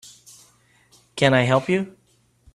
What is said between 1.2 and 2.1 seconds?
I help you?